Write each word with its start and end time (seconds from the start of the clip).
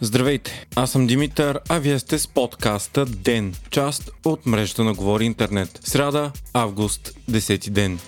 Здравейте, 0.00 0.66
аз 0.76 0.90
съм 0.90 1.06
Димитър, 1.06 1.60
а 1.68 1.78
вие 1.78 1.98
сте 1.98 2.18
с 2.18 2.26
подкаста 2.26 3.06
ДЕН, 3.06 3.54
част 3.70 4.10
от 4.24 4.46
мрежата 4.46 4.84
на 4.84 4.94
Говори 4.94 5.24
Интернет. 5.24 5.80
Сряда, 5.84 6.32
август, 6.52 7.14
10 7.30 7.70
ден. 7.70 7.98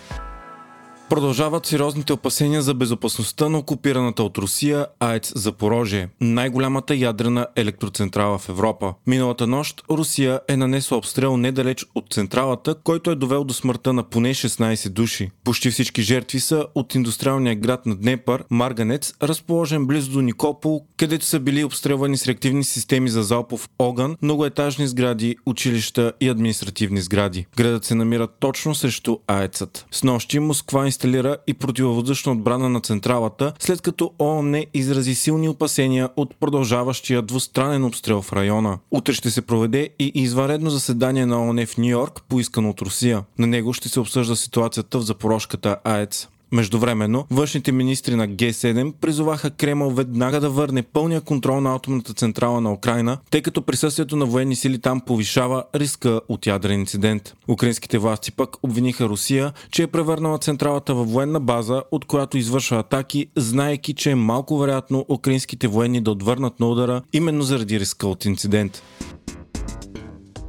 Продължават 1.11 1.67
сериозните 1.67 2.13
опасения 2.13 2.63
за 2.63 2.75
безопасността 2.75 3.49
на 3.49 3.59
окупираната 3.59 4.23
от 4.23 4.39
Русия 4.39 4.87
АЕЦ 5.01 5.33
Запорожие, 5.37 6.09
най-голямата 6.21 6.95
ядрена 6.95 7.47
електроцентрала 7.57 8.39
в 8.39 8.49
Европа. 8.49 8.95
Миналата 9.07 9.47
нощ 9.47 9.83
Русия 9.91 10.41
е 10.49 10.57
нанесла 10.57 10.97
обстрел 10.97 11.37
недалеч 11.37 11.87
от 11.95 12.05
централата, 12.13 12.75
който 12.75 13.11
е 13.11 13.15
довел 13.15 13.45
до 13.45 13.55
смъртта 13.55 13.93
на 13.93 14.03
поне 14.03 14.35
16 14.35 14.89
души. 14.89 15.31
Почти 15.45 15.71
всички 15.71 16.03
жертви 16.03 16.41
са 16.41 16.67
от 16.75 16.95
индустриалния 16.95 17.55
град 17.55 17.87
на 17.87 17.97
Днепър, 17.97 18.45
Марганец, 18.51 19.15
разположен 19.23 19.87
близо 19.87 20.13
до 20.13 20.21
Никопол, 20.21 20.85
където 20.97 21.25
са 21.25 21.41
били 21.41 21.65
обстрелвани 21.65 22.17
с 22.17 22.27
реактивни 22.27 22.65
системи 22.65 23.09
за 23.09 23.23
залпов 23.23 23.69
огън, 23.79 24.17
многоетажни 24.23 24.89
сгради, 24.89 25.37
училища 25.47 26.13
и 26.21 26.29
административни 26.29 27.01
сгради. 27.01 27.47
Градът 27.57 27.85
се 27.85 27.95
намира 27.95 28.27
точно 28.27 28.75
срещу 28.75 29.17
АЕЦът. 29.27 29.87
С 29.91 30.03
нощи 30.05 30.39
Москва 30.39 30.87
инсталира 31.01 31.37
и 31.47 31.55
противовъздушна 31.55 32.33
отбрана 32.33 32.69
на 32.69 32.81
централата, 32.81 33.53
след 33.59 33.81
като 33.81 34.13
ООН 34.19 34.65
изрази 34.75 35.15
силни 35.15 35.49
опасения 35.49 36.09
от 36.17 36.37
продължаващия 36.41 37.23
двустранен 37.23 37.85
обстрел 37.85 38.23
в 38.23 38.33
района. 38.33 38.79
Утре 38.91 39.13
ще 39.13 39.31
се 39.31 39.43
проведе 39.43 39.89
и 39.99 40.13
извънредно 40.15 40.71
заседание 40.71 41.27
на 41.27 41.47
ООН 41.47 41.67
в 41.67 41.79
Нью 41.79 41.91
Йорк, 41.91 42.23
поискано 42.29 42.71
от 42.71 42.83
Русия. 42.83 43.25
На 43.39 43.47
него 43.47 43.73
ще 43.73 43.89
се 43.89 44.01
обсъжда 44.01 44.37
ситуацията 44.37 44.99
в 44.99 45.03
Запорожката 45.03 45.77
АЕЦ. 45.85 46.29
Междувременно, 46.53 47.27
външните 47.31 47.73
министри 47.73 48.15
на 48.15 48.29
Г7 48.29 48.93
призоваха 48.93 49.51
Кремъл 49.51 49.91
веднага 49.91 50.41
да 50.41 50.51
върне 50.51 50.83
пълния 50.83 51.21
контрол 51.21 51.61
на 51.61 51.75
атомната 51.75 52.15
централа 52.15 52.61
на 52.61 52.73
Украина, 52.73 53.19
тъй 53.31 53.43
като 53.43 53.63
присъствието 53.63 54.17
на 54.17 54.27
военни 54.27 54.57
сили 54.57 54.79
там 54.79 55.01
повишава 55.01 55.65
риска 55.75 56.21
от 56.29 56.47
ядрен 56.47 56.81
инцидент. 56.81 57.35
Украинските 57.49 57.99
власти 57.99 58.33
пък 58.33 58.57
обвиниха 58.63 59.09
Русия, 59.09 59.53
че 59.71 59.83
е 59.83 59.87
превърнала 59.87 60.39
централата 60.39 60.95
във 60.95 61.11
военна 61.11 61.41
база, 61.41 61.83
от 61.91 62.05
която 62.05 62.39
извършва 62.39 62.79
атаки, 62.79 63.27
знаеки, 63.37 63.95
че 63.95 64.11
е 64.11 64.15
малко 64.15 64.59
вероятно 64.59 65.05
украинските 65.09 65.69
военни 65.69 66.01
да 66.01 66.11
отвърнат 66.11 66.61
на 66.61 66.69
удара 66.69 67.03
именно 67.13 67.43
заради 67.43 67.81
риска 67.81 68.09
от 68.09 68.25
инцидент. 68.25 68.83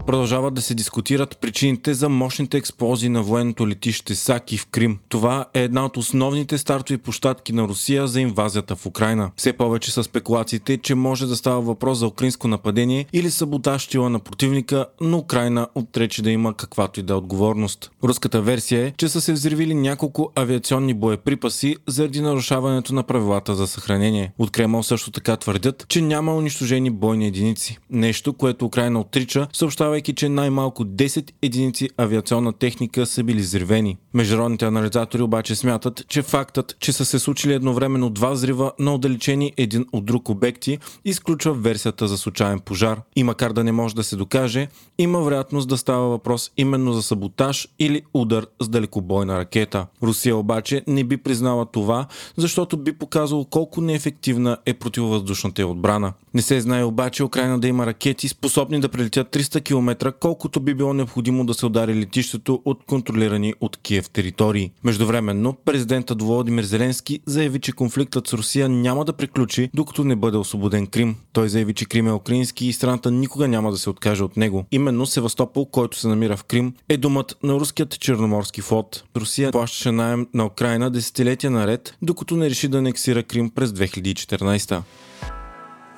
Продължават 0.06 0.54
да 0.54 0.62
се 0.62 0.76
дискутират 0.76 1.38
причините 1.38 1.94
за 1.94 2.10
мощните 2.10 2.58
експлозии 2.58 3.10
на 3.10 3.22
военното 3.22 3.68
летище 3.68 4.16
Саки 4.16 4.58
в 4.58 4.68
Крим. 4.68 5.00
Това 5.10 5.46
е 5.54 5.64
една 5.64 5.86
от 5.86 5.98
основните 5.98 6.58
стартови 6.58 6.98
площадки 6.98 7.54
на 7.54 7.64
Русия 7.64 8.08
за 8.08 8.22
инвазията 8.22 8.76
в 8.76 8.86
Украина. 8.86 9.32
Все 9.36 9.54
повече 9.54 9.92
са 9.92 10.04
спекулациите, 10.04 10.78
че 10.78 10.96
може 10.96 11.26
да 11.26 11.36
става 11.36 11.62
въпрос 11.62 11.98
за 11.98 12.08
украинско 12.08 12.48
нападение 12.48 13.06
или 13.14 13.32
саботаж 13.32 13.90
на 13.94 14.20
противника, 14.20 14.86
но 15.02 15.18
Украина 15.18 15.68
отрече 15.76 16.22
да 16.22 16.32
има 16.32 16.54
каквато 16.54 17.00
и 17.00 17.04
да 17.04 17.14
е 17.14 17.16
отговорност. 17.16 17.92
Руската 18.04 18.42
версия 18.42 18.86
е, 18.86 18.94
че 18.98 19.10
са 19.10 19.22
се 19.22 19.34
взривили 19.34 19.74
няколко 19.74 20.32
авиационни 20.36 20.94
боеприпаси 20.94 21.76
заради 21.88 22.22
нарушаването 22.22 22.94
на 22.94 23.04
правилата 23.04 23.56
за 23.56 23.68
съхранение. 23.68 24.32
От 24.38 24.52
Кремъл 24.52 24.84
също 24.84 25.12
така 25.12 25.38
твърдят, 25.38 25.86
че 25.88 26.02
няма 26.02 26.36
унищожени 26.36 26.90
бойни 26.90 27.28
единици. 27.28 27.78
Нещо, 27.90 28.34
което 28.34 28.66
Украина 28.66 29.00
отрича, 29.00 29.48
съобщава 29.54 29.91
признавайки, 29.92 30.14
че 30.14 30.30
най-малко 30.30 30.86
10 30.86 31.32
единици 31.42 31.90
авиационна 31.98 32.54
техника 32.54 33.06
са 33.06 33.24
били 33.24 33.40
взривени. 33.40 33.98
Международните 34.14 34.66
анализатори 34.66 35.22
обаче 35.22 35.56
смятат, 35.56 36.08
че 36.08 36.22
фактът, 36.22 36.76
че 36.80 36.94
са 36.94 37.06
се 37.06 37.20
случили 37.20 37.54
едновременно 37.54 38.10
два 38.10 38.30
взрива 38.30 38.72
на 38.80 38.94
отдалечени 38.94 39.54
един 39.58 39.86
от 39.94 40.06
друг 40.06 40.30
обекти, 40.30 40.80
изключва 41.06 41.54
версията 41.54 42.08
за 42.08 42.18
случайен 42.18 42.60
пожар. 42.60 43.02
И 43.16 43.24
макар 43.24 43.54
да 43.54 43.64
не 43.64 43.72
може 43.72 43.96
да 43.96 44.04
се 44.04 44.16
докаже, 44.16 44.68
има 44.98 45.22
вероятност 45.22 45.70
да 45.70 45.78
става 45.78 46.08
въпрос 46.08 46.52
именно 46.58 46.94
за 46.94 47.02
саботаж 47.02 47.68
или 47.80 48.02
удар 48.14 48.46
с 48.62 48.70
далекобойна 48.70 49.38
ракета. 49.38 49.88
Русия 50.04 50.36
обаче 50.36 50.84
не 50.88 51.04
би 51.04 51.18
признала 51.18 51.66
това, 51.66 52.08
защото 52.38 52.78
би 52.78 52.94
показало 52.94 53.46
колко 53.46 53.82
неефективна 53.82 54.58
е 54.66 54.74
противовъздушната 54.74 55.68
отбрана. 55.68 56.14
Не 56.34 56.42
се 56.42 56.62
знае 56.62 56.84
обаче 56.84 57.24
Украина 57.24 57.60
да 57.60 57.68
има 57.68 57.86
ракети, 57.86 58.28
способни 58.28 58.80
да 58.80 58.90
прелетят 58.90 59.36
300 59.36 59.64
км 59.64 59.81
км, 59.82 60.12
колкото 60.20 60.60
би 60.60 60.74
било 60.74 60.94
необходимо 60.94 61.46
да 61.46 61.54
се 61.54 61.66
удари 61.66 61.96
летището 61.96 62.62
от 62.66 62.84
контролирани 62.84 63.54
от 63.62 63.78
Киев 63.78 64.10
територии. 64.10 64.72
Междувременно, 64.84 65.58
президентът 65.66 66.22
Володимир 66.22 66.64
Зеленски 66.64 67.20
заяви, 67.26 67.60
че 67.60 67.72
конфликтът 67.72 68.28
с 68.28 68.34
Русия 68.34 68.70
няма 68.70 69.06
да 69.06 69.14
приключи, 69.14 69.70
докато 69.74 70.04
не 70.04 70.16
бъде 70.16 70.38
освободен 70.38 70.88
Крим. 70.88 71.16
Той 71.34 71.50
заяви, 71.50 71.74
че 71.74 71.86
Крим 71.86 72.08
е 72.08 72.14
украински 72.14 72.68
и 72.68 72.74
страната 72.74 73.12
никога 73.12 73.48
няма 73.48 73.72
да 73.72 73.78
се 73.78 73.90
откаже 73.90 74.24
от 74.24 74.38
него. 74.38 74.66
Именно 74.72 75.06
Севастопол, 75.06 75.66
който 75.66 76.00
се 76.00 76.08
намира 76.08 76.38
в 76.38 76.44
Крим, 76.44 76.74
е 76.90 76.98
думът 76.98 77.38
на 77.44 77.54
руският 77.54 78.00
черноморски 78.00 78.62
флот. 78.62 79.04
Русия 79.18 79.52
плащаше 79.52 79.92
найем 79.92 80.28
на 80.34 80.46
Украина 80.46 80.92
десетилетия 80.92 81.52
наред, 81.52 81.96
докато 82.02 82.36
не 82.36 82.50
реши 82.50 82.68
да 82.68 82.78
анексира 82.78 83.24
Крим 83.24 83.50
през 83.50 83.72
2014. 83.72 84.82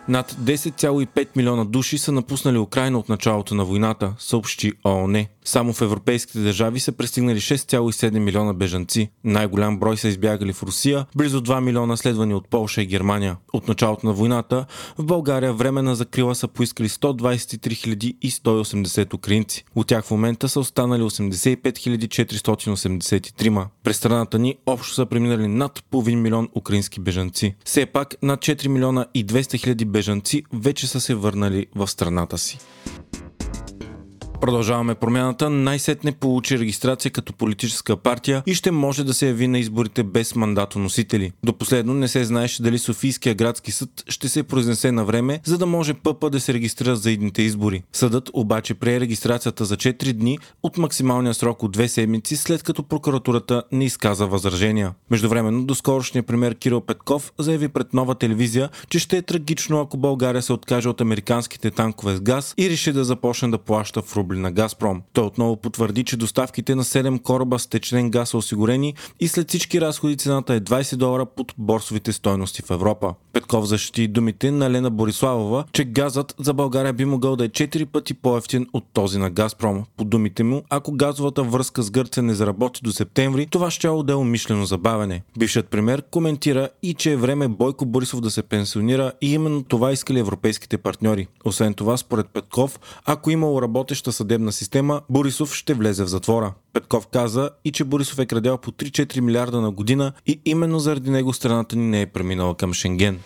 Над 0.07 0.31
10,5 0.31 1.27
милиона 1.35 1.65
души 1.65 1.97
са 1.97 2.11
напуснали 2.11 2.57
Украина 2.57 2.99
от 2.99 3.09
началото 3.09 3.55
на 3.55 3.65
войната, 3.65 4.13
съобщи 4.19 4.71
ООН. 4.85 5.25
Само 5.45 5.73
в 5.73 5.81
европейските 5.81 6.39
държави 6.39 6.79
са 6.79 6.91
пристигнали 6.91 7.39
6,7 7.39 8.19
милиона 8.19 8.53
бежанци. 8.53 9.09
Най-голям 9.23 9.79
брой 9.79 9.97
са 9.97 10.07
избягали 10.07 10.53
в 10.53 10.63
Русия, 10.63 11.05
близо 11.15 11.41
2 11.41 11.61
милиона 11.61 11.97
следвани 11.97 12.33
от 12.33 12.47
Полша 12.47 12.81
и 12.81 12.85
Германия. 12.85 13.37
От 13.53 13.67
началото 13.67 14.05
на 14.05 14.13
войната 14.13 14.65
в 14.97 15.05
България 15.05 15.53
времена 15.53 15.95
закрила 15.95 16.35
са 16.35 16.47
поискали 16.47 16.89
123 16.89 18.29
180 18.29 19.13
украинци. 19.13 19.65
От 19.75 19.87
тях 19.87 20.05
в 20.05 20.11
момента 20.11 20.49
са 20.49 20.59
останали 20.59 21.01
85 21.01 21.57
483. 21.71 23.67
През 23.83 23.97
страната 23.97 24.39
ни 24.39 24.55
общо 24.65 24.93
са 24.93 25.05
преминали 25.05 25.47
над 25.47 25.83
половин 25.91 26.21
милион 26.21 26.49
украински 26.55 26.99
бежанци. 26.99 27.55
Все 27.65 27.85
пак 27.85 28.15
над 28.21 28.39
4 28.39 28.67
милиона 28.67 29.05
и 29.13 29.25
200 29.25 29.59
хиляди 29.59 29.85
бежанци 29.93 30.43
вече 30.53 30.87
са 30.87 31.01
се 31.01 31.15
върнали 31.15 31.67
в 31.75 31.87
страната 31.87 32.37
си. 32.37 32.57
Продължаваме 34.43 34.95
промяната. 34.95 35.49
Най-сетне 35.49 36.11
получи 36.11 36.59
регистрация 36.59 37.11
като 37.11 37.33
политическа 37.33 37.97
партия 37.97 38.43
и 38.45 38.53
ще 38.53 38.71
може 38.71 39.03
да 39.03 39.13
се 39.13 39.27
яви 39.27 39.47
на 39.47 39.59
изборите 39.59 40.03
без 40.03 40.35
мандатоносители. 40.35 41.31
До 41.43 41.53
последно 41.53 41.93
не 41.93 42.07
се 42.07 42.23
знаеше 42.23 42.63
дали 42.63 42.79
Софийския 42.79 43.35
градски 43.35 43.71
съд 43.71 43.89
ще 44.07 44.29
се 44.29 44.43
произнесе 44.43 44.91
на 44.91 45.05
време, 45.05 45.39
за 45.45 45.57
да 45.57 45.65
може 45.65 45.93
ПП 45.93 46.29
да 46.29 46.39
се 46.39 46.53
регистрира 46.53 46.95
за 46.95 47.11
идните 47.11 47.41
избори. 47.41 47.83
Съдът 47.93 48.29
обаче 48.33 48.73
прие 48.73 48.99
регистрацията 48.99 49.65
за 49.65 49.77
4 49.77 50.13
дни 50.13 50.39
от 50.63 50.77
максималния 50.77 51.33
срок 51.33 51.63
от 51.63 51.77
2 51.77 51.87
седмици, 51.87 52.35
след 52.35 52.63
като 52.63 52.83
прокуратурата 52.83 53.63
не 53.71 53.85
изказа 53.85 54.27
възражения. 54.27 54.93
Междувременно, 55.09 55.65
доскорошният 55.65 56.27
премьер 56.27 56.55
Кирил 56.55 56.81
Петков 56.81 57.33
заяви 57.39 57.67
пред 57.67 57.93
нова 57.93 58.15
телевизия, 58.15 58.69
че 58.89 58.99
ще 58.99 59.17
е 59.17 59.21
трагично, 59.21 59.81
ако 59.81 59.97
България 59.97 60.41
се 60.41 60.53
откаже 60.53 60.89
от 60.89 61.01
американските 61.01 61.71
танкове 61.71 62.15
с 62.15 62.21
газ 62.21 62.53
и 62.57 62.69
реши 62.69 62.91
да 62.91 63.03
започне 63.03 63.49
да 63.49 63.57
плаща 63.57 64.01
в 64.01 64.17
рубли 64.17 64.32
рубли 64.33 64.41
на 64.41 64.51
Газпром. 64.51 65.01
Той 65.13 65.25
отново 65.25 65.55
потвърди, 65.55 66.03
че 66.03 66.17
доставките 66.17 66.75
на 66.75 66.83
7 66.83 67.21
кораба 67.21 67.59
с 67.59 67.67
течнен 67.67 68.11
газ 68.11 68.29
са 68.29 68.37
осигурени 68.37 68.93
и 69.19 69.27
след 69.27 69.49
всички 69.49 69.81
разходи 69.81 70.17
цената 70.17 70.53
е 70.53 70.61
20 70.61 70.95
долара 70.95 71.25
под 71.25 71.53
борсовите 71.57 72.13
стойности 72.13 72.61
в 72.61 72.71
Европа. 72.71 73.13
Петков 73.33 73.65
защити 73.65 74.07
думите 74.07 74.51
на 74.51 74.71
Лена 74.71 74.89
Бориславова, 74.89 75.63
че 75.71 75.83
газът 75.83 76.35
за 76.39 76.53
България 76.53 76.93
би 76.93 77.05
могъл 77.05 77.35
да 77.35 77.45
е 77.45 77.49
4 77.49 77.85
пъти 77.85 78.13
по-ефтин 78.13 78.67
от 78.73 78.83
този 78.93 79.17
на 79.17 79.29
Газпром. 79.29 79.83
По 79.97 80.03
думите 80.03 80.43
му, 80.43 80.63
ако 80.69 80.91
газовата 80.91 81.43
връзка 81.43 81.83
с 81.83 81.91
Гърция 81.91 82.23
не 82.23 82.33
заработи 82.33 82.81
до 82.83 82.91
септември, 82.91 83.47
това 83.47 83.71
ще 83.71 83.87
да 84.03 84.13
е 84.13 84.15
умишлено 84.15 84.65
забавене. 84.65 85.23
Бившият 85.39 85.67
премьер 85.67 86.01
коментира 86.01 86.69
и 86.83 86.93
че 86.93 87.11
е 87.11 87.17
време 87.17 87.47
Бойко 87.47 87.85
Борисов 87.85 88.21
да 88.21 88.31
се 88.31 88.43
пенсионира 88.43 89.11
и 89.21 89.33
именно 89.33 89.63
това 89.63 89.91
искали 89.91 90.19
европейските 90.19 90.77
партньори. 90.77 91.27
Освен 91.45 91.73
това, 91.73 91.97
според 91.97 92.27
Петков, 92.27 92.79
ако 93.05 93.31
имало 93.31 93.61
работеща 93.61 94.11
съдебна 94.13 94.51
система, 94.51 95.01
Борисов 95.09 95.55
ще 95.55 95.73
влезе 95.73 96.03
в 96.03 96.07
затвора. 96.07 96.53
Петков 96.73 97.07
каза 97.07 97.49
и 97.65 97.71
че 97.71 97.83
Борисов 97.83 98.19
е 98.19 98.25
крадял 98.25 98.57
по 98.57 98.71
3-4 98.71 99.19
милиарда 99.19 99.61
на 99.61 99.71
година 99.71 100.13
и 100.25 100.41
именно 100.45 100.79
заради 100.79 101.09
него 101.09 101.33
страната 101.33 101.75
ни 101.75 101.85
не 101.85 102.01
е 102.01 102.05
преминала 102.05 102.55
към 102.55 102.73
Шенген 102.73 103.19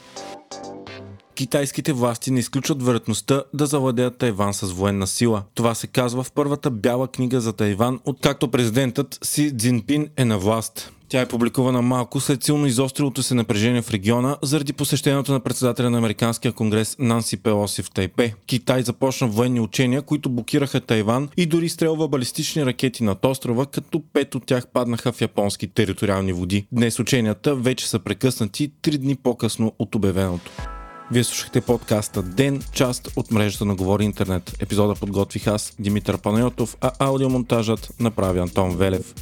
китайските 1.38 1.94
власти 1.94 2.31
не 2.31 2.39
изключват 2.39 2.84
вероятността 2.84 3.44
да 3.54 3.66
завладеят 3.66 4.18
Тайван 4.18 4.54
с 4.54 4.72
военна 4.72 5.07
сила. 5.07 5.44
Това 5.54 5.75
се 5.75 5.88
казва 5.88 6.24
в 6.24 6.31
първата 6.31 6.72
бяла 6.72 7.07
книга 7.07 7.42
за 7.42 7.54
Тайван, 7.54 8.00
откакто 8.06 8.51
президентът 8.51 9.19
Си 9.24 9.57
Цзинпин 9.57 10.10
е 10.18 10.25
на 10.25 10.38
власт. 10.38 10.92
Тя 11.09 11.21
е 11.21 11.27
публикувана 11.27 11.81
малко 11.81 12.19
след 12.19 12.44
силно 12.44 12.65
изострилото 12.65 13.24
се 13.24 13.36
напрежение 13.36 13.81
в 13.81 13.92
региона 13.92 14.38
заради 14.42 14.74
посещението 14.74 15.31
на 15.31 15.39
председателя 15.39 15.89
на 15.89 15.98
Американския 15.98 16.51
конгрес 16.51 16.95
Нанси 17.00 17.38
Пелоси 17.38 17.83
в 17.83 17.92
Тайпе. 17.92 18.33
Китай 18.45 18.83
започна 18.83 19.27
военни 19.27 19.59
учения, 19.59 20.01
които 20.01 20.30
блокираха 20.30 20.81
Тайван 20.81 21.30
и 21.38 21.45
дори 21.45 21.69
стрелва 21.69 22.07
балистични 22.07 22.65
ракети 22.65 23.04
над 23.04 23.25
острова, 23.25 23.65
като 23.65 24.04
пет 24.13 24.36
от 24.36 24.45
тях 24.45 24.68
паднаха 24.74 25.12
в 25.12 25.21
японски 25.21 25.68
териториални 25.68 26.33
води. 26.33 26.68
Днес 26.71 27.00
ученията 27.00 27.56
вече 27.56 27.89
са 27.89 28.00
прекъснати 28.00 28.71
три 28.81 28.98
дни 28.98 29.15
по-късно 29.15 29.74
от 29.80 29.95
обявеното. 29.95 30.51
Вие 31.12 31.24
слушахте 31.24 31.62
подкаста 31.62 32.24
Ден, 32.24 32.62
част 32.74 33.09
от 33.15 33.31
мрежата 33.31 33.65
на 33.65 33.75
Говори 33.75 34.04
Интернет. 34.04 34.56
Епизода 34.59 34.95
подготвих 34.95 35.48
аз, 35.48 35.74
Димитър 35.80 36.18
Панайотов, 36.18 36.77
а 36.81 36.92
аудиомонтажът 37.00 37.94
направи 38.00 38.39
Антон 38.39 38.77
Велев. 38.77 39.13